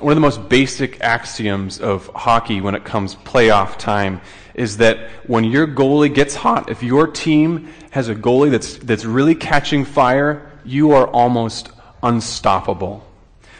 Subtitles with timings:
[0.00, 4.20] one of the most basic axioms of hockey when it comes playoff time
[4.54, 9.04] is that when your goalie gets hot, if your team has a goalie that's, that's
[9.04, 11.70] really catching fire, you are almost
[12.02, 13.06] unstoppable.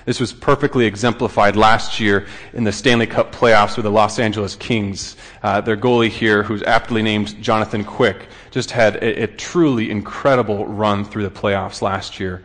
[0.07, 4.57] This was perfectly exemplified last year in the Stanley Cup playoffs with the Los Angeles
[4.57, 5.17] Kings.
[5.43, 10.67] Uh, their goalie here, who's aptly named Jonathan Quick, just had a, a truly incredible
[10.67, 12.43] run through the playoffs last year.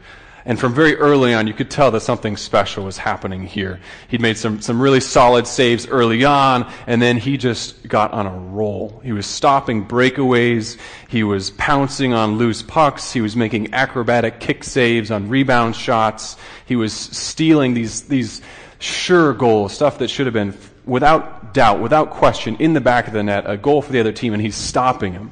[0.48, 3.80] And from very early on, you could tell that something special was happening here.
[4.10, 8.28] He'd made some, some really solid saves early on, and then he just got on
[8.28, 9.02] a roll.
[9.04, 10.78] He was stopping breakaways.
[11.08, 13.12] He was pouncing on loose pucks.
[13.12, 16.38] He was making acrobatic kick saves on rebound shots.
[16.68, 18.42] He was stealing these, these
[18.78, 23.14] sure goals, stuff that should have been, without doubt, without question, in the back of
[23.14, 25.32] the net, a goal for the other team, and he's stopping him.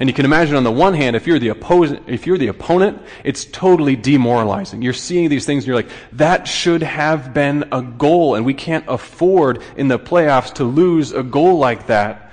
[0.00, 2.48] And you can imagine on the one hand, if you're the opposing, if you're the
[2.48, 4.82] opponent, it's totally demoralizing.
[4.82, 8.54] You're seeing these things and you're like, that should have been a goal and we
[8.54, 12.32] can't afford in the playoffs to lose a goal like that.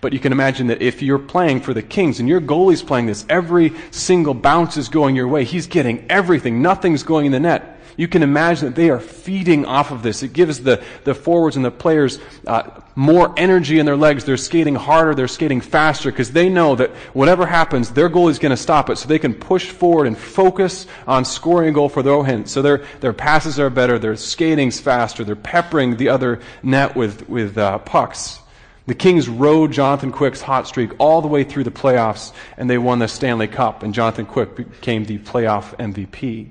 [0.00, 3.06] But you can imagine that if you're playing for the Kings and your goalie's playing
[3.06, 5.44] this, every single bounce is going your way.
[5.44, 6.62] He's getting everything.
[6.62, 10.22] Nothing's going in the net you can imagine that they are feeding off of this.
[10.22, 14.24] It gives the, the forwards and the players uh, more energy in their legs.
[14.24, 18.38] They're skating harder, they're skating faster because they know that whatever happens, their goal is
[18.38, 18.98] going to stop it.
[18.98, 22.62] So they can push forward and focus on scoring a goal for their own So
[22.62, 27.56] their, their passes are better, their skating's faster, they're peppering the other net with, with
[27.58, 28.40] uh, pucks.
[28.86, 32.76] The Kings rode Jonathan Quick's hot streak all the way through the playoffs, and they
[32.76, 36.50] won the Stanley Cup, and Jonathan Quick became the playoff MVP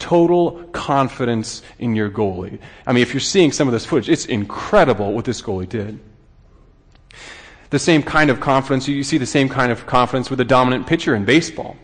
[0.00, 2.58] total confidence in your goalie.
[2.86, 6.00] I mean, if you're seeing some of this footage, it's incredible what this goalie did.
[7.70, 10.88] The same kind of confidence, you see the same kind of confidence with a dominant
[10.88, 11.76] pitcher in baseball.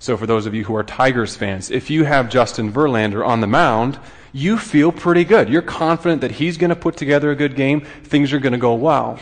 [0.00, 3.40] So for those of you who are Tigers fans, if you have Justin Verlander on
[3.40, 3.98] the mound,
[4.32, 5.48] you feel pretty good.
[5.48, 7.82] You're confident that he's going to put together a good game.
[8.02, 9.18] Things are going to go well.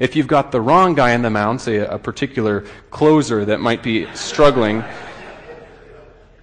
[0.00, 3.82] If you've got the wrong guy on the mound, say a particular closer that might
[3.82, 4.84] be struggling,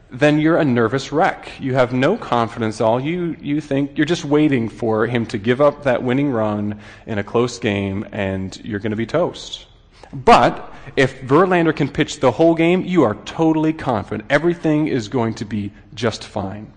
[0.09, 1.51] then you're a nervous wreck.
[1.59, 2.99] You have no confidence at all.
[2.99, 7.17] You, you think you're just waiting for him to give up that winning run in
[7.17, 9.67] a close game and you're going to be toast.
[10.13, 14.29] But if Verlander can pitch the whole game, you are totally confident.
[14.29, 16.71] Everything is going to be just fine.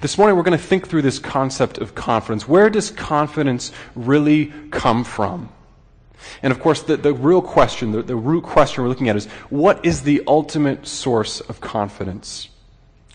[0.00, 2.48] This morning we're going to think through this concept of confidence.
[2.48, 5.50] Where does confidence really come from?
[6.42, 9.26] And of course, the, the real question, the, the root question we're looking at is
[9.50, 12.48] what is the ultimate source of confidence?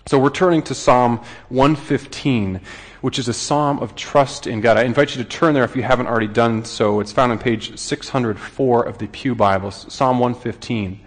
[0.06, 1.18] So we're turning to Psalm
[1.50, 2.62] 115,
[3.02, 4.76] which is a psalm of trust in God.
[4.78, 7.00] I invite you to turn there if you haven't already done so.
[7.00, 11.00] It's found on page 604 of the Pew Bible, Psalm 115.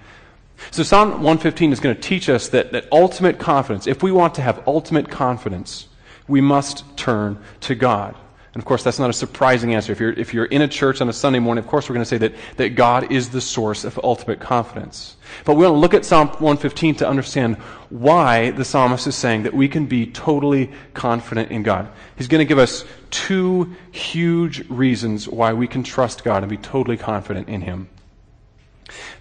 [0.70, 4.36] So Psalm 115 is going to teach us that, that ultimate confidence, if we want
[4.36, 5.88] to have ultimate confidence,
[6.28, 8.14] we must turn to God.
[8.54, 9.92] And of course, that's not a surprising answer.
[9.92, 12.04] If you're, if you're in a church on a Sunday morning, of course, we're going
[12.04, 15.16] to say that, that God is the source of ultimate confidence.
[15.46, 17.56] But we want to look at Psalm 115 to understand
[17.88, 21.88] why the psalmist is saying that we can be totally confident in God.
[22.16, 26.58] He's going to give us two huge reasons why we can trust God and be
[26.58, 27.88] totally confident in Him.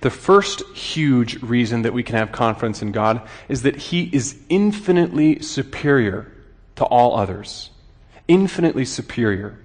[0.02, 4.38] The first huge reason that we can have confidence in God is that He is
[4.50, 6.30] infinitely superior
[6.76, 7.71] to all others
[8.32, 9.60] infinitely superior.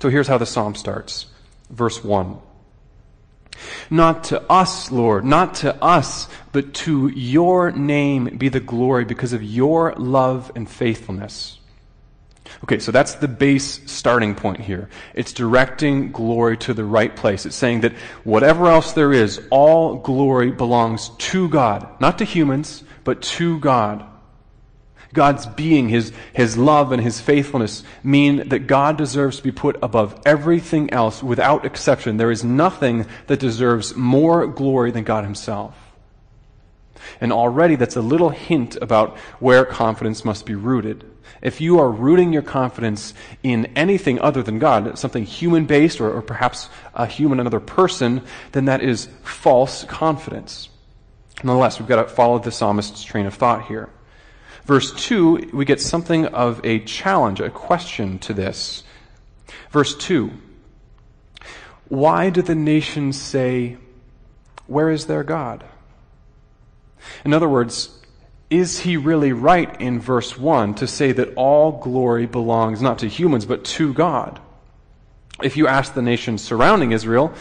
[0.00, 1.26] So here's how the psalm starts.
[1.68, 2.38] Verse 1.
[3.90, 9.34] Not to us, Lord, not to us, but to your name be the glory because
[9.34, 11.58] of your love and faithfulness.
[12.64, 14.88] Okay, so that's the base starting point here.
[15.14, 17.44] It's directing glory to the right place.
[17.44, 17.92] It's saying that
[18.24, 21.88] whatever else there is, all glory belongs to God.
[22.00, 24.06] Not to humans, but to God.
[25.12, 29.78] God's being, his, his love, and his faithfulness mean that God deserves to be put
[29.82, 32.16] above everything else without exception.
[32.16, 35.76] There is nothing that deserves more glory than God himself.
[37.20, 41.04] And already that's a little hint about where confidence must be rooted.
[41.42, 46.12] If you are rooting your confidence in anything other than God, something human based or,
[46.12, 48.22] or perhaps a human, another person,
[48.52, 50.68] then that is false confidence.
[51.42, 53.90] Nonetheless, we've got to follow the psalmist's train of thought here.
[54.64, 58.84] Verse 2, we get something of a challenge, a question to this.
[59.70, 60.30] Verse 2
[61.88, 63.78] Why do the nations say,
[64.66, 65.64] Where is their God?
[67.24, 67.98] In other words,
[68.50, 73.08] is he really right in verse 1 to say that all glory belongs not to
[73.08, 74.38] humans, but to God?
[75.42, 77.32] If you ask the nations surrounding Israel,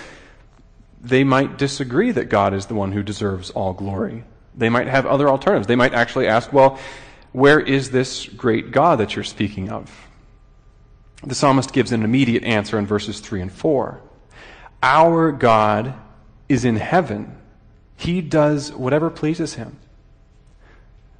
[1.01, 4.23] they might disagree that God is the one who deserves all glory.
[4.55, 5.67] They might have other alternatives.
[5.67, 6.79] They might actually ask, well,
[7.31, 10.07] Where is this great God that you're speaking of?
[11.23, 14.01] The psalmist gives an immediate answer in verses 3 and 4.
[14.83, 15.93] Our God
[16.49, 17.37] is in heaven.
[17.95, 19.77] He does whatever pleases him.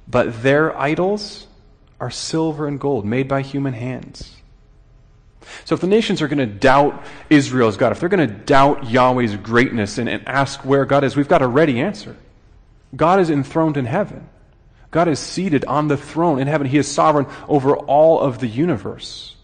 [0.08, 1.46] But their idols
[2.00, 4.36] are silver and gold made by human hands.
[5.64, 8.90] So if the nations are going to doubt Israel's God, if they're going to doubt
[8.90, 12.16] Yahweh's greatness and, and ask where God is, we've got a ready answer.
[12.94, 14.28] God is enthroned in heaven.
[14.92, 16.66] God is seated on the throne in heaven.
[16.66, 19.34] He is sovereign over all of the universe.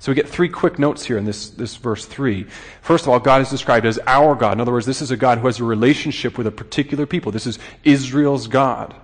[0.00, 2.44] So we get three quick notes here in this, this verse 3.
[2.82, 4.54] First of all, God is described as our God.
[4.54, 7.30] In other words, this is a God who has a relationship with a particular people.
[7.30, 8.94] This is Israel's God.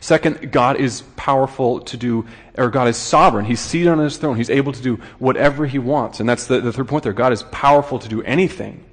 [0.00, 2.26] Second, God is powerful to do,
[2.58, 3.46] or God is sovereign.
[3.46, 4.36] He's seated on his throne.
[4.36, 6.20] He's able to do whatever he wants.
[6.20, 7.14] And that's the, the third point there.
[7.14, 8.84] God is powerful to do anything.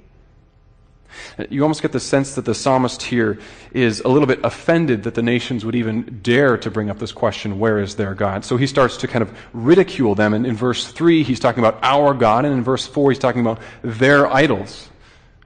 [1.50, 3.38] You almost get the sense that the psalmist here
[3.72, 7.12] is a little bit offended that the nations would even dare to bring up this
[7.12, 8.44] question, where is their God?
[8.44, 10.34] So he starts to kind of ridicule them.
[10.34, 12.44] And in verse 3, he's talking about our God.
[12.44, 14.88] And in verse 4, he's talking about their idols.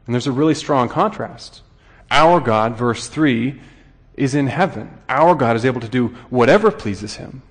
[0.06, 1.62] And there's a really strong contrast.
[2.10, 3.60] Our God, verse 3,
[4.16, 4.98] is in heaven.
[5.08, 7.42] Our God is able to do whatever pleases him.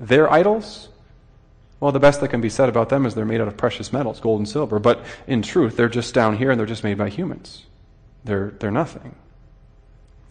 [0.00, 0.88] Their idols,
[1.82, 3.92] well, the best that can be said about them is they're made out of precious
[3.92, 4.78] metals, gold and silver.
[4.78, 7.64] But in truth, they're just down here and they're just made by humans.
[8.22, 9.16] They're, they're nothing.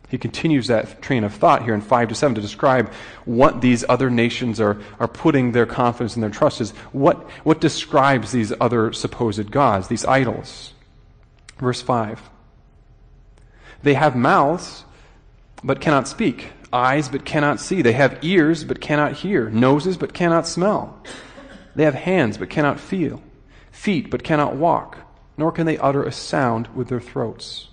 [0.07, 2.94] He continues that train of thought here in 5 to 7 to describe
[3.25, 6.71] what these other nations are, are putting their confidence and their trust is.
[6.94, 10.71] What, what describes these other supposed gods, these idols?
[11.57, 12.30] Verse 5.
[13.83, 14.86] They have mouths,
[15.65, 17.81] but cannot speak, eyes but cannot see.
[17.81, 20.98] They have ears but cannot hear, noses but cannot smell.
[21.75, 23.21] They have hands but cannot feel,
[23.71, 24.97] feet but cannot walk,
[25.38, 27.69] nor can they utter a sound with their throats.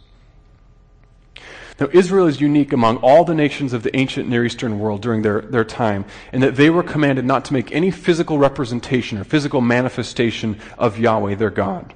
[1.80, 5.22] Now, Israel is unique among all the nations of the ancient Near Eastern world during
[5.22, 9.22] their, their time in that they were commanded not to make any physical representation or
[9.22, 11.94] physical manifestation of Yahweh, their God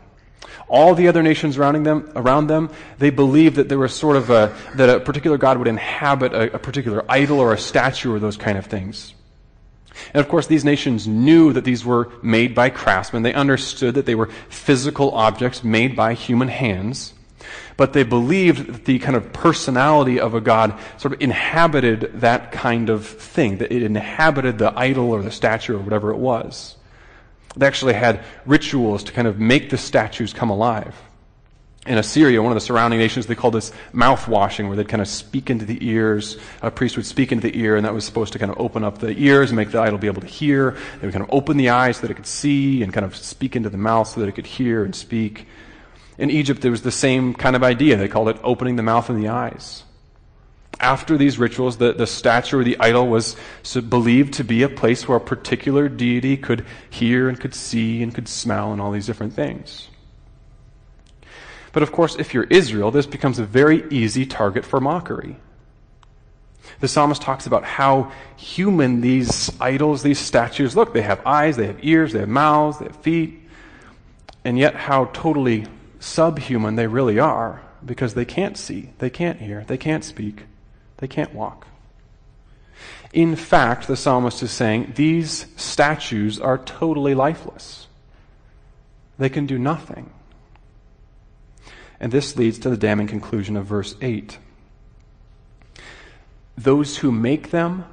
[0.73, 4.31] all the other nations surrounding them, around them, they believed that there was sort of
[4.31, 8.19] a, that a particular God would inhabit a, a particular idol or a statue or
[8.19, 9.13] those kind of things.
[10.15, 13.23] And of course, these nations knew that these were made by craftsmen.
[13.23, 17.15] They understood that they were physical objects made by human hands.
[17.77, 22.53] But they believed that the kind of personality of a God sort of inhabited that
[22.53, 26.77] kind of thing, that it inhabited the idol or the statue or whatever it was.
[27.57, 30.95] They actually had rituals to kind of make the statues come alive.
[31.85, 35.01] In Assyria, one of the surrounding nations, they called this mouth washing, where they'd kind
[35.01, 36.39] of speak into the ears.
[36.63, 38.85] A priest would speak into the ear, and that was supposed to kind of open
[38.85, 40.77] up the ears and make the idol be able to hear.
[41.01, 43.17] They would kind of open the eyes so that it could see, and kind of
[43.17, 45.49] speak into the mouth so that it could hear and speak.
[46.19, 47.97] In Egypt, there was the same kind of idea.
[47.97, 49.83] They called it opening the mouth and the eyes
[50.83, 53.37] after these rituals, the, the statue or the idol was
[53.89, 58.15] believed to be a place where a particular deity could hear and could see and
[58.15, 59.89] could smell and all these different things.
[61.73, 65.37] But of course, if you're Israel, this becomes a very easy target for mockery.
[66.81, 70.93] The psalmist talks about how human these idols, these statues look.
[70.93, 73.41] They have eyes, they have ears, they have mouths, they have feet,
[74.45, 75.67] and yet how totally
[75.99, 80.45] subhuman they really are because they can't see, they can't hear, they can't speak.
[81.03, 81.67] They can't walk.
[83.13, 87.89] In fact, the psalmist is saying these statues are totally lifeless.
[89.19, 90.11] They can do nothing.
[92.03, 94.37] And this leads to the damning conclusion of verse 8.
[96.59, 97.85] Those who make them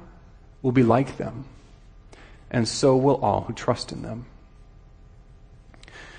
[0.62, 1.44] will be like them,
[2.50, 4.26] and so will all who trust in them.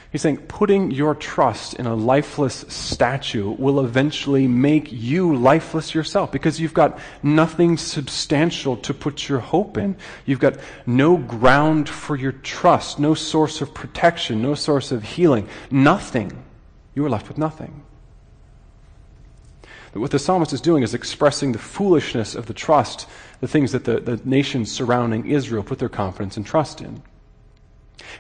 [0.10, 6.32] He's saying putting your trust in a lifeless statue will eventually make you lifeless yourself
[6.32, 9.98] because you've got nothing substantial to put your hope in.
[10.26, 15.48] You've got no ground for your trust, no source of protection, no source of healing,
[15.70, 16.44] nothing.
[16.96, 17.84] You are left with nothing.
[19.94, 23.08] What the psalmist is doing is expressing the foolishness of the trust,
[23.42, 27.02] the things that the, the nations surrounding Israel put their confidence and trust in.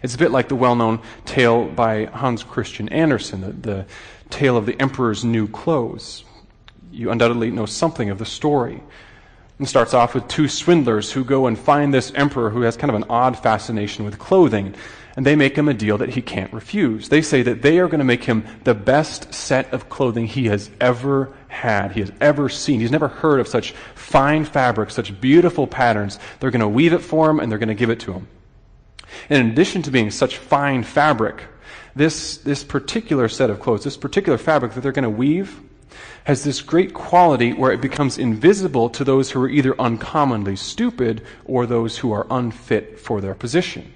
[0.04, 3.86] It's a bit like the well known tale by Hans Christian Andersen, the, the
[4.30, 6.26] tale of the emperor's new clothes.
[6.92, 8.84] You undoubtedly know something of the story.
[9.60, 12.90] It starts off with two swindlers who go and find this emperor who has kind
[12.90, 14.76] of an odd fascination with clothing.
[15.16, 17.10] And they make him a deal that he can't refuse.
[17.10, 20.46] They say that they are going to make him the best set of clothing he
[20.46, 22.80] has ever had, he has ever seen.
[22.80, 26.18] He's never heard of such fine fabric, such beautiful patterns.
[26.40, 28.28] They're going to weave it for him and they're going to give it to him.
[29.30, 31.44] In addition to being such fine fabric,
[31.96, 35.60] this, this particular set of clothes, this particular fabric that they're going to weave,
[36.24, 41.22] has this great quality where it becomes invisible to those who are either uncommonly stupid
[41.46, 43.94] or those who are unfit for their position.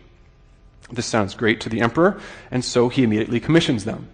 [0.92, 2.20] This sounds great to the emperor,
[2.52, 4.10] and so he immediately commissions them.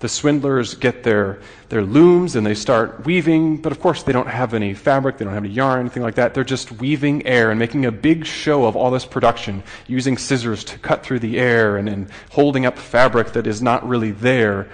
[0.00, 4.28] The swindlers get their, their looms and they start weaving, but of course they don't
[4.28, 6.32] have any fabric, they don't have any yarn, anything like that.
[6.32, 10.64] They're just weaving air and making a big show of all this production, using scissors
[10.64, 14.70] to cut through the air and, and holding up fabric that is not really there.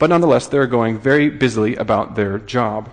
[0.00, 2.90] But nonetheless, they're going very busily about their job.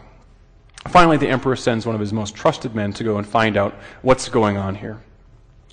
[0.90, 3.74] Finally, the emperor sends one of his most trusted men to go and find out
[4.04, 5.02] what's going on here.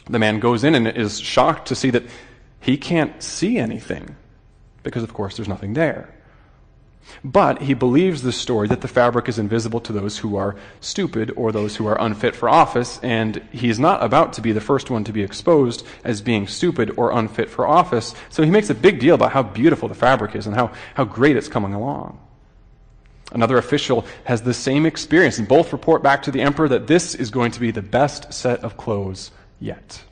[0.07, 2.05] The man goes in and is shocked to see that
[2.61, 4.17] he can't see anything
[4.83, 6.15] because, of course, there's nothing there.
[7.23, 11.33] But he believes the story that the fabric is invisible to those who are stupid
[11.37, 14.91] or those who are unfit for office, and he's not about to be the first
[14.91, 18.15] one to be exposed as being stupid or unfit for office.
[18.31, 21.05] So he makes a big deal about how beautiful the fabric is and how, how
[21.05, 22.19] great it's coming along.
[23.33, 27.15] Another official has the same experience, and both report back to the emperor that this
[27.15, 29.31] is going to be the best set of clothes
[29.65, 30.05] yet.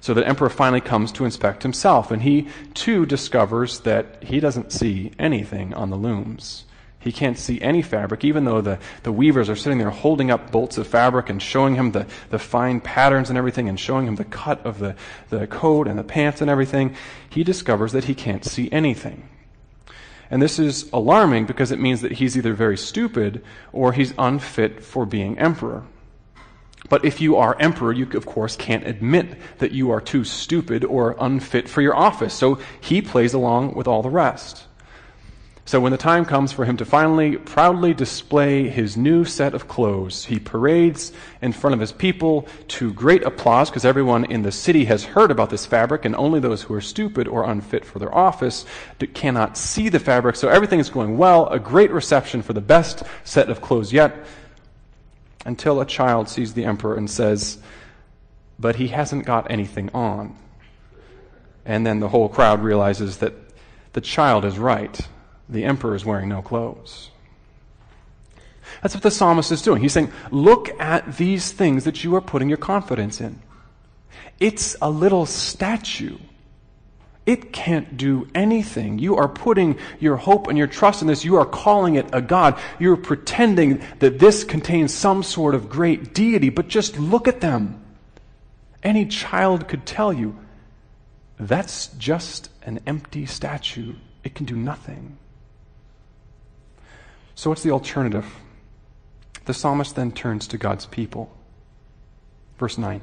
[0.00, 4.72] So the emperor finally comes to inspect himself, and he too discovers that he doesn't
[4.72, 6.64] see anything on the looms.
[7.00, 10.50] He can't see any fabric, even though the, the weavers are sitting there holding up
[10.50, 14.16] bolts of fabric and showing him the, the fine patterns and everything and showing him
[14.16, 14.96] the cut of the,
[15.30, 16.96] the coat and the pants and everything.
[17.30, 19.28] He discovers that he can't see anything.
[20.30, 24.82] And this is alarming because it means that he's either very stupid or he's unfit
[24.82, 25.84] for being emperor.
[26.88, 30.84] But if you are emperor, you of course can't admit that you are too stupid
[30.84, 32.34] or unfit for your office.
[32.34, 34.64] So he plays along with all the rest.
[35.68, 39.68] So when the time comes for him to finally proudly display his new set of
[39.68, 44.50] clothes, he parades in front of his people to great applause because everyone in the
[44.50, 47.98] city has heard about this fabric and only those who are stupid or unfit for
[47.98, 48.64] their office
[49.12, 50.36] cannot see the fabric.
[50.36, 54.24] So everything is going well, a great reception for the best set of clothes yet
[55.48, 57.56] until a child sees the emperor and says,
[58.58, 60.36] But he hasn't got anything on.
[61.64, 63.32] And then the whole crowd realizes that
[63.94, 65.00] the child is right.
[65.48, 67.10] The emperor is wearing no clothes.
[68.82, 69.80] That's what the psalmist is doing.
[69.80, 73.40] He's saying, Look at these things that you are putting your confidence in.
[74.38, 76.18] It's a little statue.
[77.28, 78.98] It can't do anything.
[78.98, 81.26] You are putting your hope and your trust in this.
[81.26, 82.58] You are calling it a God.
[82.78, 87.84] You're pretending that this contains some sort of great deity, but just look at them.
[88.82, 90.38] Any child could tell you
[91.38, 93.96] that's just an empty statue.
[94.24, 95.18] It can do nothing.
[97.34, 98.24] So, what's the alternative?
[99.44, 101.30] The psalmist then turns to God's people.
[102.56, 103.02] Verse 9.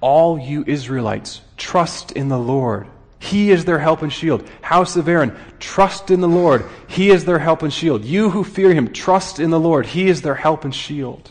[0.00, 2.86] All you Israelites, trust in the Lord.
[3.22, 4.48] He is their help and shield.
[4.62, 6.64] House of Aaron, trust in the Lord.
[6.88, 8.04] He is their help and shield.
[8.04, 9.86] You who fear him, trust in the Lord.
[9.86, 11.30] He is their help and shield.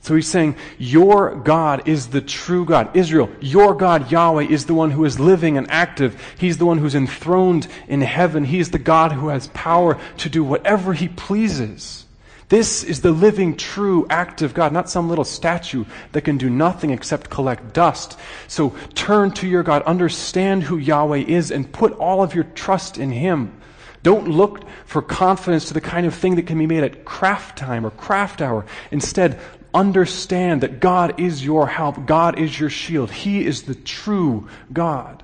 [0.00, 2.96] So he's saying, Your God is the true God.
[2.96, 6.20] Israel, your God, Yahweh, is the one who is living and active.
[6.38, 8.42] He's the one who's enthroned in heaven.
[8.44, 12.06] He's the God who has power to do whatever he pleases.
[12.48, 16.90] This is the living, true, active God, not some little statue that can do nothing
[16.90, 18.18] except collect dust.
[18.46, 22.96] So turn to your God, understand who Yahweh is, and put all of your trust
[22.96, 23.60] in Him.
[24.02, 27.58] Don't look for confidence to the kind of thing that can be made at craft
[27.58, 28.64] time or craft hour.
[28.90, 29.38] Instead,
[29.74, 35.22] understand that God is your help, God is your shield, He is the true God.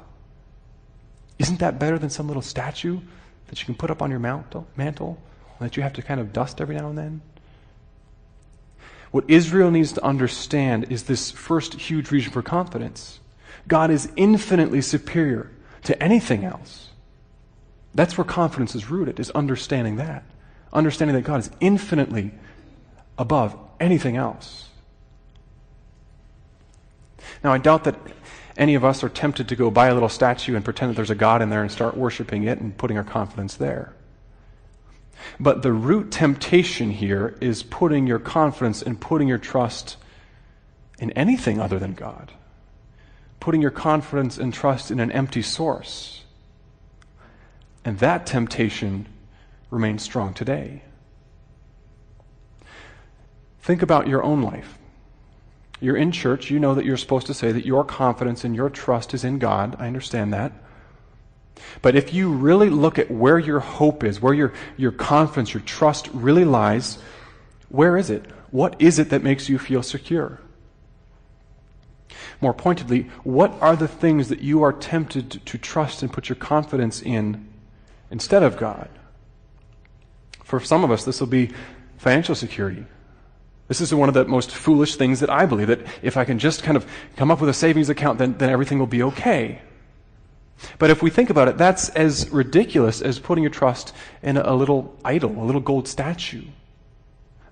[1.39, 3.01] Isn't that better than some little statue
[3.47, 4.67] that you can put up on your mantle?
[4.77, 5.19] mantle?
[5.65, 7.23] That you have to kind of dust every now and then?
[9.11, 13.21] What Israel needs to understand is this first huge reason for confidence.
[13.69, 15.51] God is infinitely superior
[15.85, 16.89] to anything else.
[17.95, 20.25] That's where confidence is rooted, is understanding that.
[20.73, 22.33] Understanding that God is infinitely
[23.17, 24.69] above anything else.
[27.45, 27.95] Now, I doubt that
[28.57, 31.11] any of us are tempted to go buy a little statue and pretend that there's
[31.11, 33.95] a God in there and start worshiping it and putting our confidence there.
[35.41, 39.97] But the root temptation here is putting your confidence and putting your trust
[40.99, 42.33] in anything other than God.
[43.41, 46.23] Putting your confidence and trust in an empty source.
[47.85, 49.07] And that temptation
[49.71, 50.83] remains strong today.
[53.61, 54.79] Think about your own life.
[55.81, 58.71] You're in church, you know that you're supposed to say that your confidence and your
[58.71, 59.77] trust is in God.
[59.79, 60.53] I understand that.
[61.83, 65.63] But if you really look at where your hope is, where your, your confidence, your
[65.63, 66.99] trust really lies,
[67.69, 68.25] where is it?
[68.51, 70.41] What is it that makes you feel secure?
[72.41, 76.37] More pointedly, what are the things that you are tempted to trust and put your
[76.37, 77.49] confidence in
[78.15, 78.89] instead of God.
[80.45, 81.51] For some of us, this will be
[81.99, 82.85] financial security.
[83.67, 86.39] This is one of the most foolish things that I believe that if I can
[86.39, 89.63] just kind of come up with a savings account, then, then everything will be okay.
[90.79, 94.55] But if we think about it, that's as ridiculous as putting your trust in a
[94.55, 96.43] little idol, a little gold statue.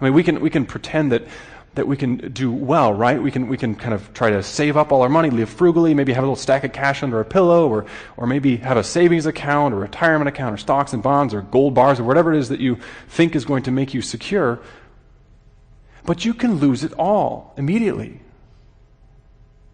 [0.01, 1.27] I mean, we can, we can pretend that,
[1.75, 3.23] that we can do well, right?
[3.23, 5.95] We can, we can kind of try to save up all our money, live frugally,
[5.95, 8.85] maybe have a little stack of cash under our pillow, or, or maybe have a
[8.85, 12.39] savings account, or retirement account, or stocks and bonds, or gold bars, or whatever it
[12.39, 12.79] is that you
[13.09, 14.61] think is going to make you secure.
[16.05, 18.21] But you can lose it all immediately.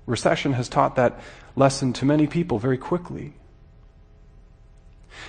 [0.08, 1.20] Recession has taught that
[1.54, 3.34] lesson to many people very quickly.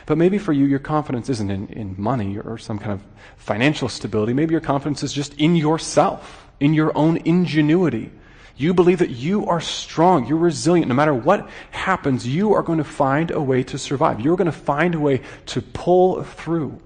[0.05, 3.03] But maybe for you, your confidence isn't in, in money or some kind of
[3.35, 4.33] financial stability.
[4.33, 8.11] Maybe your confidence is just in yourself, in your own ingenuity.
[8.55, 10.87] You believe that you are strong, you're resilient.
[10.87, 14.21] No matter what happens, you are going to find a way to survive.
[14.21, 16.79] You're going to find a way to pull through.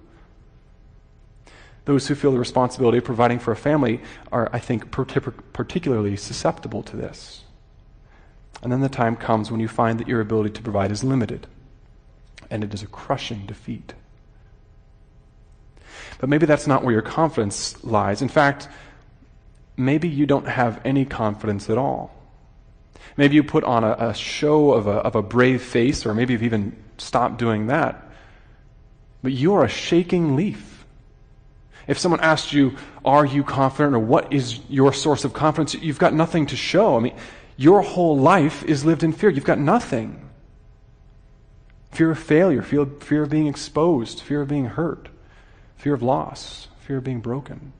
[1.85, 6.81] Those who feel the responsibility of providing for a family are, I think, particularly susceptible
[6.83, 7.42] to this.
[8.63, 11.47] And then the time comes when you find that your ability to provide is limited
[12.49, 13.93] and it is a crushing defeat.
[16.17, 18.21] But maybe that's not where your confidence lies.
[18.21, 18.69] In fact,
[19.75, 22.15] maybe you don't have any confidence at all.
[23.17, 26.31] Maybe you put on a, a show of a, of a brave face, or maybe
[26.31, 28.09] you've even stopped doing that.
[29.21, 30.85] But you are a shaking leaf.
[31.85, 35.73] If someone asked you, Are you confident, or what is your source of confidence?
[35.73, 36.95] You've got nothing to show.
[36.95, 37.15] I mean,
[37.57, 39.29] your whole life is lived in fear.
[39.29, 40.19] You've got nothing
[41.91, 45.09] fear of failure, fear, fear of being exposed, fear of being hurt,
[45.75, 47.73] fear of loss, fear of being broken.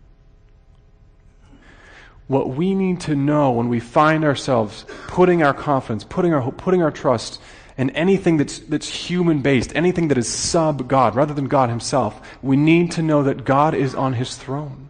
[2.27, 6.57] What we need to know when we find ourselves putting our confidence, putting our hope,
[6.57, 7.41] putting our trust
[7.77, 12.21] in anything that's, that's human based, anything that is sub God rather than God Himself,
[12.41, 14.82] we need to know that God is on His throne.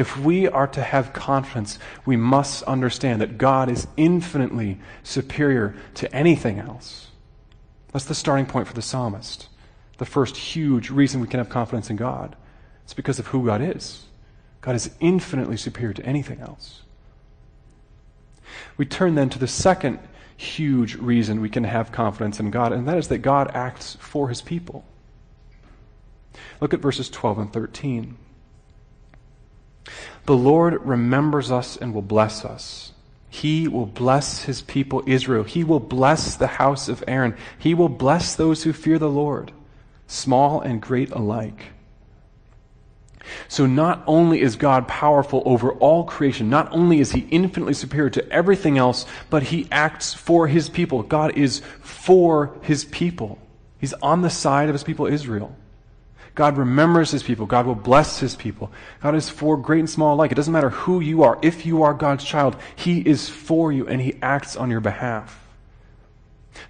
[0.00, 6.10] If we are to have confidence, we must understand that God is infinitely superior to
[6.16, 7.08] anything else.
[7.92, 9.48] That's the starting point for the psalmist.
[9.98, 12.34] The first huge reason we can have confidence in God.
[12.84, 14.06] It's because of who God is.
[14.62, 16.80] God is infinitely superior to anything else.
[18.78, 19.98] We turn then to the second
[20.34, 24.30] huge reason we can have confidence in God, and that is that God acts for
[24.30, 24.82] his people.
[26.58, 28.16] Look at verses 12 and 13.
[30.26, 32.92] The Lord remembers us and will bless us.
[33.28, 35.44] He will bless his people Israel.
[35.44, 37.36] He will bless the house of Aaron.
[37.58, 39.52] He will bless those who fear the Lord,
[40.08, 41.66] small and great alike.
[43.48, 48.10] So, not only is God powerful over all creation, not only is He infinitely superior
[48.10, 51.02] to everything else, but He acts for His people.
[51.04, 53.38] God is for His people.
[53.78, 55.54] He's on the side of His people Israel.
[56.34, 57.46] God remembers his people.
[57.46, 58.70] God will bless his people.
[59.02, 60.32] God is for great and small alike.
[60.32, 61.38] It doesn't matter who you are.
[61.42, 65.36] If you are God's child, he is for you and he acts on your behalf.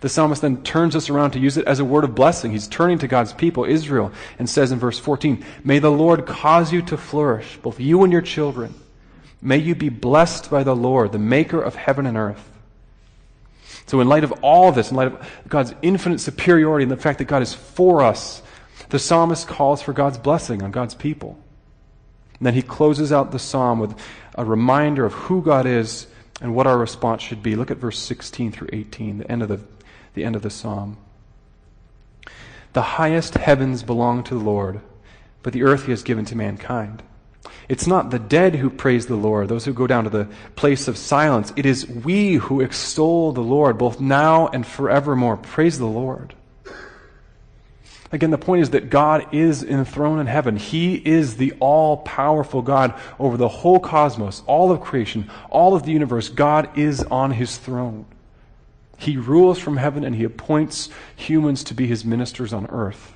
[0.01, 2.53] The psalmist then turns us around to use it as a word of blessing.
[2.53, 6.73] He's turning to God's people, Israel, and says in verse 14, May the Lord cause
[6.73, 8.75] you to flourish, both you and your children.
[9.43, 12.47] May you be blessed by the Lord, the maker of heaven and earth.
[13.87, 17.19] So, in light of all this, in light of God's infinite superiority and the fact
[17.19, 18.43] that God is for us,
[18.91, 21.39] the psalmist calls for God's blessing on God's people.
[22.39, 23.95] And then he closes out the psalm with
[24.35, 26.07] a reminder of who God is
[26.41, 27.55] and what our response should be.
[27.55, 29.61] Look at verse 16 through 18, the end of the,
[30.15, 30.97] the, end of the psalm.
[32.73, 34.81] The highest heavens belong to the Lord,
[35.43, 37.03] but the earth he has given to mankind.
[37.69, 40.89] It's not the dead who praise the Lord, those who go down to the place
[40.89, 41.53] of silence.
[41.57, 45.37] It is we who extol the Lord, both now and forevermore.
[45.37, 46.35] Praise the Lord.
[48.13, 50.57] Again, the point is that God is enthroned in heaven.
[50.57, 55.85] He is the all powerful God over the whole cosmos, all of creation, all of
[55.85, 56.29] the universe.
[56.29, 58.07] God is on his throne.
[58.97, 63.15] He rules from heaven and he appoints humans to be his ministers on earth.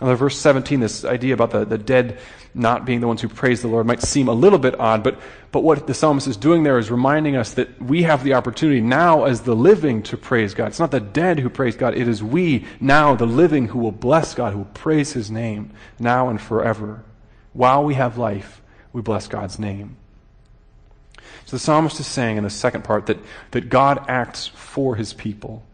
[0.00, 2.18] Verse 17, this idea about the, the dead
[2.54, 5.18] not being the ones who praise the Lord might seem a little bit odd, but,
[5.50, 8.80] but what the psalmist is doing there is reminding us that we have the opportunity
[8.80, 10.68] now as the living to praise God.
[10.68, 13.92] It's not the dead who praise God, it is we now, the living, who will
[13.92, 17.04] bless God, who will praise his name now and forever.
[17.52, 19.96] While we have life, we bless God's name.
[21.44, 23.18] So the psalmist is saying in the second part that,
[23.50, 25.64] that God acts for his people.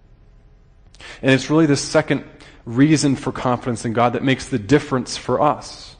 [1.21, 2.25] And it's really the second
[2.65, 5.97] reason for confidence in God that makes the difference for us.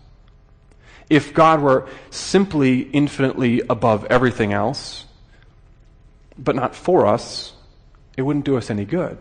[1.11, 5.05] If God were simply infinitely above everything else,
[6.39, 7.53] but not for us,
[8.17, 9.19] it wouldn't do us any good.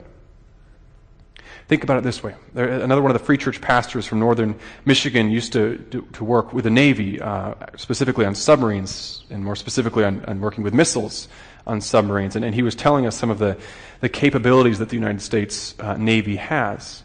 [1.67, 2.35] Think about it this way.
[2.55, 6.53] Another one of the free church pastors from northern Michigan used to, to, to work
[6.53, 11.29] with the Navy, uh, specifically on submarines, and more specifically on, on working with missiles
[11.65, 12.35] on submarines.
[12.35, 13.57] And, and, he was telling us some of the,
[14.01, 17.03] the capabilities that the United States uh, Navy has.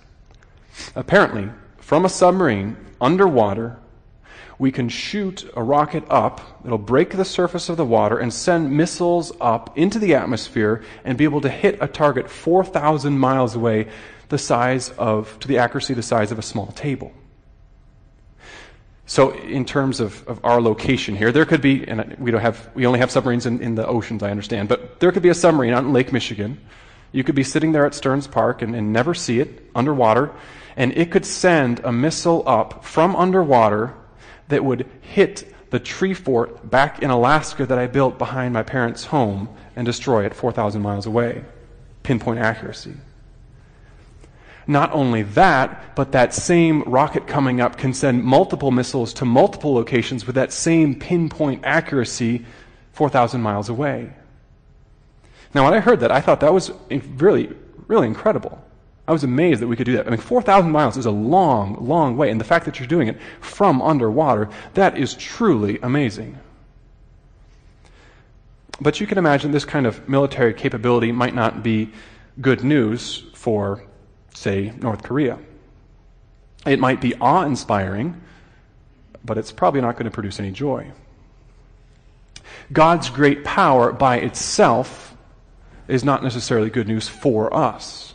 [0.95, 3.79] Apparently, from a submarine underwater,
[4.59, 8.71] we can shoot a rocket up, it'll break the surface of the water and send
[8.71, 13.89] missiles up into the atmosphere and be able to hit a target 4,000 miles away,
[14.29, 17.13] the size of, to the accuracy the size of a small table.
[19.07, 22.69] So, in terms of, of our location here, there could be, and we don't have,
[22.75, 25.35] we only have submarines in, in the oceans, I understand, but there could be a
[25.35, 26.61] submarine out in Lake Michigan.
[27.13, 30.33] You could be sitting there at Stearns Park and, and never see it underwater,
[30.77, 33.95] and it could send a missile up from underwater
[34.49, 39.07] that would hit the tree fort back in Alaska that I built behind my parents'
[39.07, 41.45] home and destroy it 4,000 miles away.
[42.03, 42.95] Pinpoint accuracy.
[44.67, 49.73] Not only that, but that same rocket coming up can send multiple missiles to multiple
[49.73, 52.45] locations with that same pinpoint accuracy
[52.93, 54.13] 4,000 miles away.
[55.55, 57.51] Now, when I heard that, I thought that was really,
[57.87, 58.63] really incredible.
[59.07, 60.07] I was amazed that we could do that.
[60.07, 62.31] I mean, 4,000 miles is a long, long way.
[62.31, 66.39] And the fact that you're doing it from underwater, that is truly amazing.
[68.81, 71.91] But you can imagine this kind of military capability might not be
[72.41, 73.83] good news for,
[74.35, 75.39] say, North Korea.
[76.67, 78.21] It might be awe inspiring,
[79.25, 80.93] but it's probably not going to produce any joy.
[82.73, 85.17] God's great power by itself
[85.89, 88.15] is not necessarily good news for us.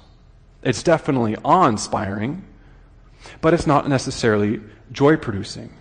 [0.62, 2.46] It's definitely awe inspiring,
[3.42, 5.74] but it's not necessarily joy producing.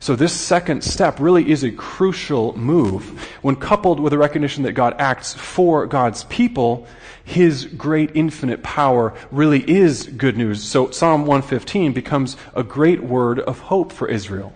[0.00, 3.28] So, this second step really is a crucial move.
[3.42, 6.86] When coupled with the recognition that God acts for God's people,
[7.24, 10.62] His great infinite power really is good news.
[10.62, 14.52] So, Psalm 115 becomes a great word of hope for Israel.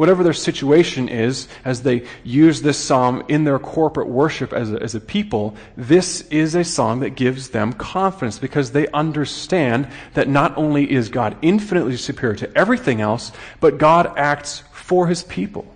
[0.00, 4.82] Whatever their situation is, as they use this psalm in their corporate worship as a,
[4.82, 10.26] as a people, this is a song that gives them confidence because they understand that
[10.26, 15.66] not only is God infinitely superior to everything else, but God acts for his people.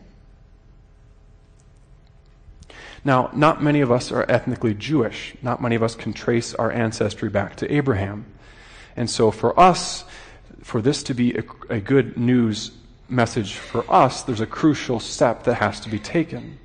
[3.05, 5.35] Now, not many of us are ethnically Jewish.
[5.43, 8.25] Not many of us can trace our ancestry back to Abraham.
[8.97, 10.07] And so for us,
[10.63, 12.71] for this to be a, a good news
[13.09, 16.59] message for us, there's a crucial step that has to be taken.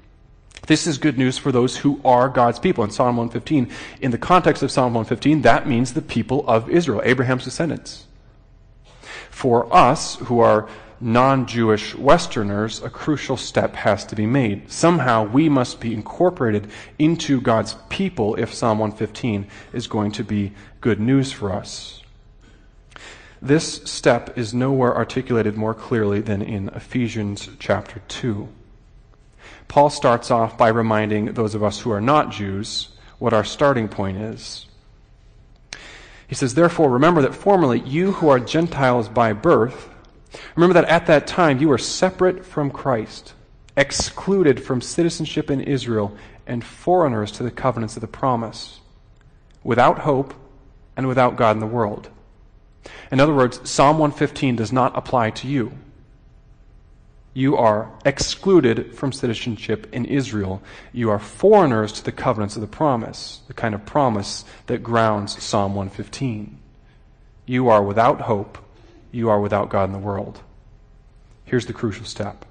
[0.67, 2.83] This is good news for those who are God's people.
[2.83, 3.69] In Psalm 115,
[4.01, 8.05] in the context of Psalm 115, that means the people of Israel, Abraham's descendants.
[9.29, 10.67] For us, who are
[11.01, 14.71] non Jewish Westerners, a crucial step has to be made.
[14.71, 20.51] Somehow we must be incorporated into God's people if Psalm 115 is going to be
[20.81, 21.98] good news for us.
[23.41, 28.49] This step is nowhere articulated more clearly than in Ephesians chapter 2.
[29.69, 33.87] Paul starts off by reminding those of us who are not Jews what our starting
[33.87, 34.65] point is.
[36.27, 39.89] He says, Therefore, remember that formerly you who are Gentiles by birth,
[40.57, 43.33] remember that at that time you were separate from Christ,
[43.77, 48.81] excluded from citizenship in Israel, and foreigners to the covenants of the promise,
[49.63, 50.33] without hope
[50.97, 52.09] and without God in the world.
[53.11, 55.73] In other words, Psalm 115 does not apply to you.
[57.33, 60.61] You are excluded from citizenship in Israel.
[60.91, 65.41] You are foreigners to the covenants of the promise, the kind of promise that grounds
[65.41, 66.57] Psalm 115.
[67.45, 68.57] You are without hope.
[69.11, 70.41] You are without God in the world.
[71.45, 72.45] Here's the crucial step.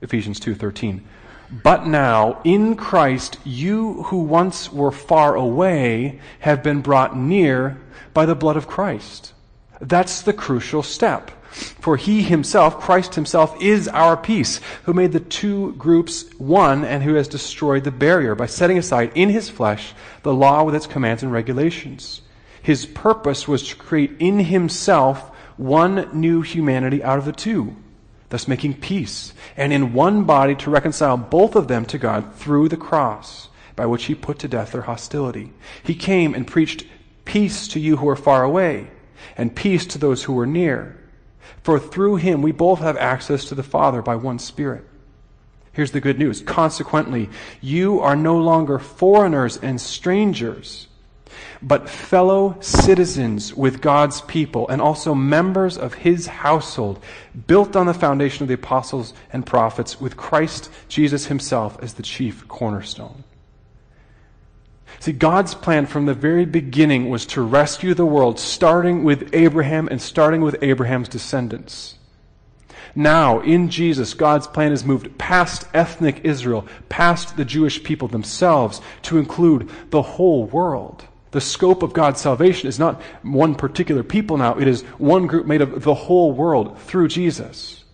[0.00, 1.02] Ephesians 2:13.
[1.50, 7.80] But now in Christ you who once were far away have been brought near
[8.14, 9.32] by the blood of Christ.
[9.80, 11.30] That's the crucial step.
[11.50, 17.02] For he himself, Christ himself, is our peace, who made the two groups one and
[17.02, 20.86] who has destroyed the barrier by setting aside in his flesh the law with its
[20.86, 22.22] commands and regulations.
[22.62, 27.74] His purpose was to create in himself one new humanity out of the two,
[28.30, 32.68] thus making peace, and in one body to reconcile both of them to God through
[32.68, 35.52] the cross, by which he put to death their hostility.
[35.82, 36.84] He came and preached
[37.24, 38.88] peace to you who are far away
[39.36, 40.98] and peace to those who are near.
[41.62, 44.84] For through him we both have access to the Father by one Spirit.
[45.72, 46.40] Here's the good news.
[46.40, 47.28] Consequently,
[47.60, 50.88] you are no longer foreigners and strangers,
[51.62, 57.02] but fellow citizens with God's people and also members of his household,
[57.46, 62.02] built on the foundation of the apostles and prophets, with Christ Jesus himself as the
[62.02, 63.24] chief cornerstone.
[64.98, 69.88] See, God's plan from the very beginning was to rescue the world, starting with Abraham
[69.88, 71.96] and starting with Abraham's descendants.
[72.94, 78.80] Now, in Jesus, God's plan has moved past ethnic Israel, past the Jewish people themselves,
[79.02, 81.06] to include the whole world.
[81.30, 85.46] The scope of God's salvation is not one particular people now, it is one group
[85.46, 87.84] made of the whole world through Jesus.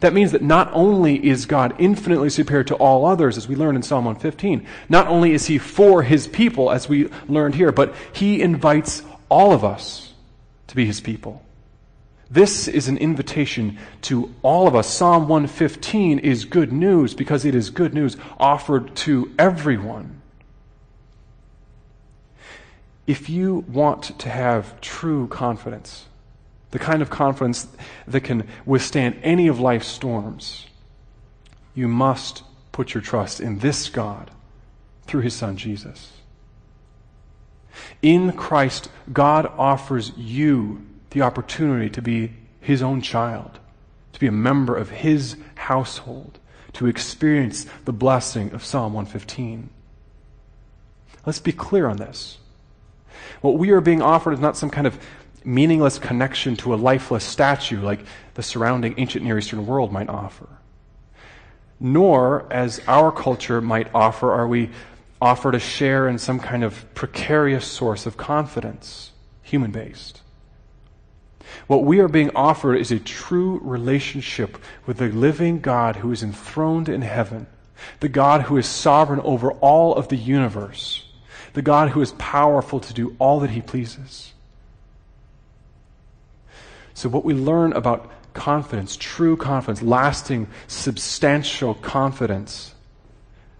[0.00, 3.76] That means that not only is God infinitely superior to all others, as we learn
[3.76, 7.94] in Psalm 115, not only is He for His people, as we learned here, but
[8.12, 10.12] He invites all of us
[10.66, 11.42] to be His people.
[12.30, 14.92] This is an invitation to all of us.
[14.92, 20.20] Psalm 115 is good news because it is good news offered to everyone.
[23.06, 26.06] If you want to have true confidence,
[26.70, 27.66] the kind of confidence
[28.06, 30.66] that can withstand any of life's storms,
[31.74, 34.30] you must put your trust in this God
[35.06, 36.12] through his Son Jesus.
[38.00, 43.58] In Christ, God offers you the opportunity to be his own child,
[44.12, 46.38] to be a member of his household,
[46.72, 49.68] to experience the blessing of Psalm 115.
[51.26, 52.38] Let's be clear on this.
[53.40, 54.98] What we are being offered is not some kind of
[55.44, 60.48] meaningless connection to a lifeless statue like the surrounding ancient Near Eastern world might offer.
[61.78, 64.70] Nor, as our culture might offer, are we
[65.24, 70.20] offered a share in some kind of precarious source of confidence, human based.
[71.66, 76.22] What we are being offered is a true relationship with the living God who is
[76.22, 77.46] enthroned in heaven,
[78.00, 81.10] the God who is sovereign over all of the universe,
[81.54, 84.32] the God who is powerful to do all that he pleases.
[86.92, 92.74] So, what we learn about confidence, true confidence, lasting, substantial confidence,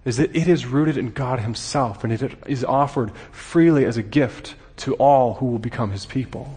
[0.04, 4.02] is that it is rooted in God Himself and it is offered freely as a
[4.02, 6.54] gift to all who will become His people.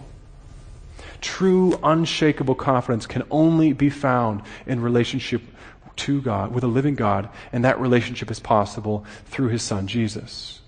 [1.22, 5.42] True, unshakable confidence can only be found in relationship
[5.98, 10.62] to God, with a living God, and that relationship is possible through His Son, Jesus.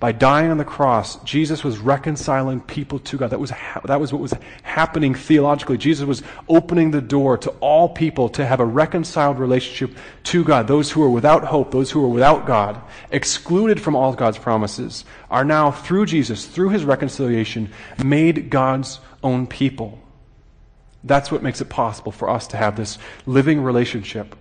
[0.00, 3.30] By dying on the cross, Jesus was reconciling people to God.
[3.30, 5.78] That was, ha- that was what was happening theologically.
[5.78, 10.66] Jesus was opening the door to all people to have a reconciled relationship to God.
[10.66, 15.04] Those who are without hope, those who are without God, excluded from all God's promises,
[15.30, 17.70] are now, through Jesus, through his reconciliation,
[18.02, 19.98] made God's own people.
[21.02, 24.34] That's what makes it possible for us to have this living relationship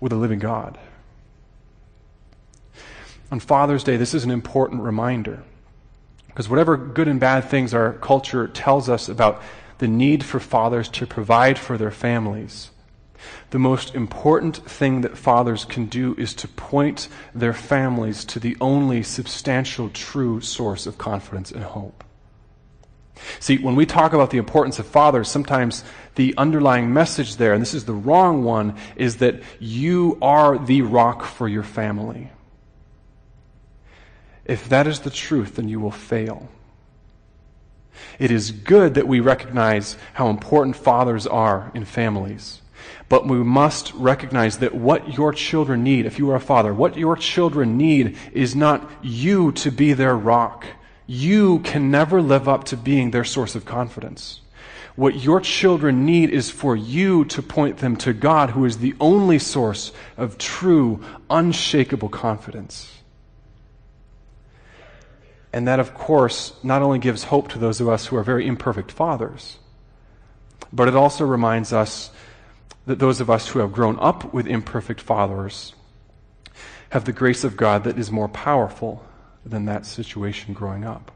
[0.00, 0.78] with a living God.
[3.32, 5.42] On Father's Day, this is an important reminder.
[6.26, 9.42] Because whatever good and bad things our culture tells us about
[9.78, 12.70] the need for fathers to provide for their families,
[13.48, 18.54] the most important thing that fathers can do is to point their families to the
[18.60, 22.04] only substantial, true source of confidence and hope.
[23.40, 25.84] See, when we talk about the importance of fathers, sometimes
[26.16, 30.82] the underlying message there, and this is the wrong one, is that you are the
[30.82, 32.30] rock for your family.
[34.44, 36.48] If that is the truth, then you will fail.
[38.18, 42.60] It is good that we recognize how important fathers are in families.
[43.08, 46.96] But we must recognize that what your children need, if you are a father, what
[46.96, 50.66] your children need is not you to be their rock.
[51.06, 54.40] You can never live up to being their source of confidence.
[54.96, 58.94] What your children need is for you to point them to God, who is the
[59.00, 63.01] only source of true, unshakable confidence.
[65.52, 68.46] And that, of course, not only gives hope to those of us who are very
[68.46, 69.58] imperfect fathers,
[70.72, 72.10] but it also reminds us
[72.86, 75.74] that those of us who have grown up with imperfect fathers
[76.90, 79.04] have the grace of God that is more powerful
[79.44, 81.12] than that situation growing up.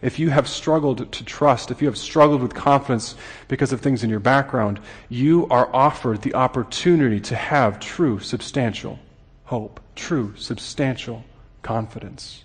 [0.00, 3.16] If you have struggled to trust, if you have struggled with confidence
[3.48, 8.98] because of things in your background, you are offered the opportunity to have true, substantial
[9.44, 11.24] hope, true, substantial
[11.62, 12.43] confidence.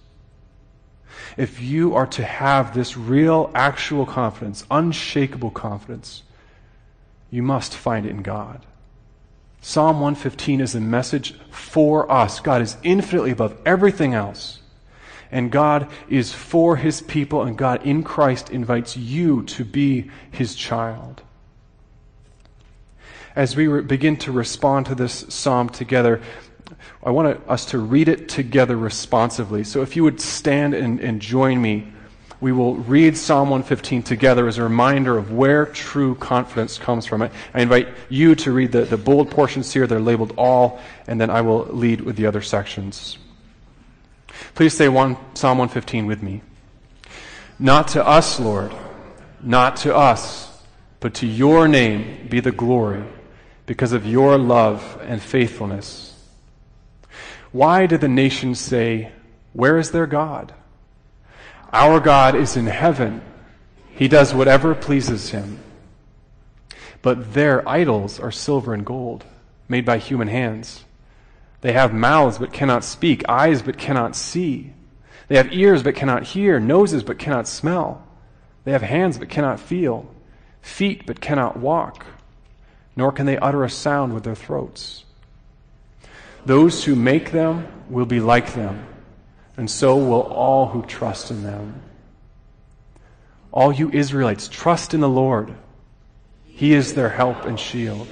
[1.38, 6.24] If you are to have this real, actual confidence, unshakable confidence,
[7.32, 8.66] you must find it in God.
[9.62, 12.40] Psalm 115 is a message for us.
[12.40, 14.60] God is infinitely above everything else.
[15.32, 20.56] And God is for his people, and God in Christ invites you to be his
[20.56, 21.22] child.
[23.36, 26.20] As we re- begin to respond to this psalm together,
[27.04, 29.64] I want us to read it together responsively.
[29.64, 31.92] So if you would stand and, and join me,
[32.42, 37.22] we will read Psalm 115 together as a reminder of where true confidence comes from.
[37.22, 39.88] I, I invite you to read the, the bold portions here.
[39.88, 43.18] They're labeled all, and then I will lead with the other sections.
[44.56, 46.42] Please say one, Psalm 115 with me.
[47.60, 48.74] Not to us, Lord,
[49.42, 50.50] not to us,
[51.02, 53.04] but to your name be the glory
[53.66, 56.09] because of your love and faithfulness.
[57.52, 59.12] Why did the nations say,
[59.54, 60.54] Where is their God?
[61.74, 63.22] Our God is in heaven.
[63.96, 65.60] He does whatever pleases him.
[67.02, 69.26] But their idols are silver and gold,
[69.68, 70.84] made by human hands.
[71.62, 74.74] They have mouths but cannot speak, eyes but cannot see.
[75.28, 78.06] They have ears but cannot hear, noses but cannot smell.
[78.64, 80.10] They have hands but cannot feel,
[80.62, 82.06] feet but cannot walk,
[82.96, 85.06] nor can they utter a sound with their throats.
[86.46, 88.86] Those who make them will be like them,
[89.58, 91.82] and so will all who trust in them.
[93.52, 95.54] All you Israelites, trust in the Lord.
[96.46, 98.08] He is their help and shield.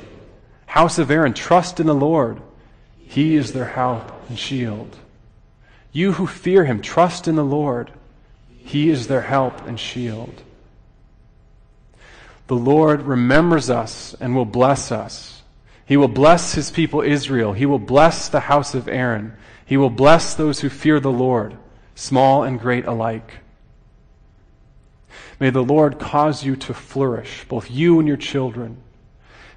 [0.65, 2.41] House of Aaron, trust in the Lord.
[2.97, 4.97] He is their help and shield.
[5.91, 7.91] You who fear him, trust in the Lord.
[8.49, 10.43] He is their help and shield.
[12.47, 15.36] The Lord remembers us and will bless us.
[15.87, 17.53] He will bless his people Israel.
[17.53, 19.33] He will bless the house of Aaron.
[19.65, 21.57] He will bless those who fear the Lord,
[21.95, 23.39] small and great alike.
[25.39, 28.77] May the Lord cause you to flourish, both you and your children.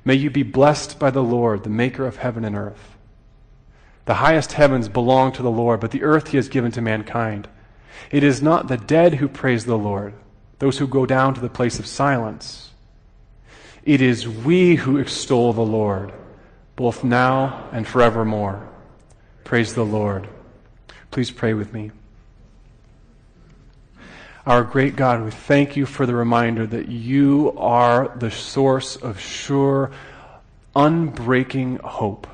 [0.04, 2.96] May you be blessed by the Lord, the maker of heaven and earth.
[4.04, 7.48] The highest heavens belong to the Lord, but the earth he has given to mankind.
[8.10, 10.14] It is not the dead who praise the Lord,
[10.58, 12.70] those who go down to the place of silence.
[13.84, 16.12] It is we who extol the Lord,
[16.80, 18.66] both now and forevermore.
[19.44, 20.26] Praise the Lord.
[21.10, 21.90] Please pray with me.
[24.46, 29.20] Our great God, we thank you for the reminder that you are the source of
[29.20, 29.90] sure,
[30.74, 32.26] unbreaking hope.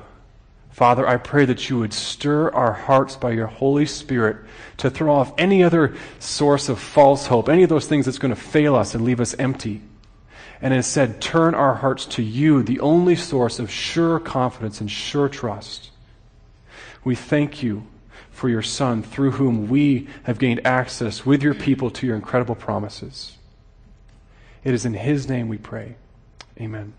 [0.71, 4.37] Father, I pray that you would stir our hearts by your Holy Spirit
[4.77, 8.33] to throw off any other source of false hope, any of those things that's going
[8.33, 9.81] to fail us and leave us empty.
[10.61, 15.29] And instead, turn our hearts to you, the only source of sure confidence and sure
[15.29, 15.91] trust.
[17.03, 17.83] We thank you
[18.31, 22.55] for your Son, through whom we have gained access with your people to your incredible
[22.55, 23.37] promises.
[24.63, 25.95] It is in his name we pray.
[26.59, 26.93] Amen.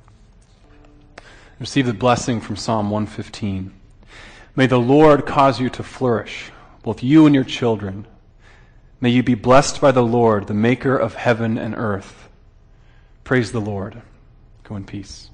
[1.59, 3.73] Receive the blessing from Psalm 115.
[4.55, 6.51] May the Lord cause you to flourish,
[6.83, 8.07] both you and your children.
[9.01, 12.28] May you be blessed by the Lord, the maker of heaven and earth.
[13.29, 14.01] Praise the Lord.
[14.64, 15.28] Go in peace.